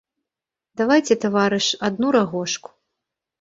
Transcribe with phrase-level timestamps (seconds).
[0.81, 2.69] Давайце, таварыш, адну рагожку.